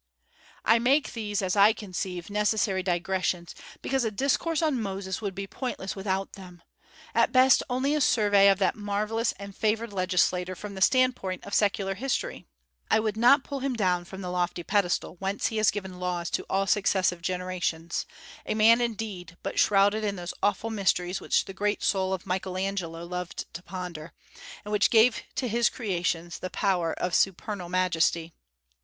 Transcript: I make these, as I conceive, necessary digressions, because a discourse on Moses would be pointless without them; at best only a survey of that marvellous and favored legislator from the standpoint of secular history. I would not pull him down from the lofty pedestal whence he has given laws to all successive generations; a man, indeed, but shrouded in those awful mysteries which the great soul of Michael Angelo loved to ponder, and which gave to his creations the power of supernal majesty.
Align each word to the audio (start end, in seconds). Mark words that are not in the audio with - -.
I 0.65 0.79
make 0.79 1.13
these, 1.13 1.43
as 1.43 1.55
I 1.55 1.73
conceive, 1.73 2.31
necessary 2.31 2.81
digressions, 2.81 3.53
because 3.83 4.03
a 4.03 4.09
discourse 4.09 4.63
on 4.63 4.81
Moses 4.81 5.21
would 5.21 5.35
be 5.35 5.45
pointless 5.45 5.95
without 5.95 6.33
them; 6.33 6.63
at 7.13 7.31
best 7.31 7.61
only 7.69 7.93
a 7.93 8.01
survey 8.01 8.49
of 8.49 8.57
that 8.57 8.73
marvellous 8.73 9.31
and 9.33 9.55
favored 9.55 9.93
legislator 9.93 10.55
from 10.55 10.73
the 10.73 10.81
standpoint 10.81 11.45
of 11.45 11.53
secular 11.53 11.93
history. 11.93 12.47
I 12.89 12.99
would 12.99 13.15
not 13.15 13.43
pull 13.43 13.59
him 13.59 13.75
down 13.75 14.05
from 14.05 14.21
the 14.21 14.31
lofty 14.31 14.63
pedestal 14.63 15.17
whence 15.19 15.45
he 15.49 15.57
has 15.57 15.69
given 15.69 15.99
laws 15.99 16.31
to 16.31 16.47
all 16.49 16.65
successive 16.65 17.21
generations; 17.21 18.07
a 18.47 18.55
man, 18.55 18.81
indeed, 18.81 19.37
but 19.43 19.59
shrouded 19.59 20.03
in 20.03 20.15
those 20.15 20.33
awful 20.41 20.71
mysteries 20.71 21.21
which 21.21 21.45
the 21.45 21.53
great 21.53 21.83
soul 21.83 22.11
of 22.11 22.25
Michael 22.25 22.57
Angelo 22.57 23.05
loved 23.05 23.53
to 23.53 23.61
ponder, 23.61 24.13
and 24.65 24.71
which 24.71 24.89
gave 24.89 25.21
to 25.35 25.47
his 25.47 25.69
creations 25.69 26.39
the 26.39 26.49
power 26.49 26.91
of 26.93 27.13
supernal 27.13 27.69
majesty. 27.69 28.33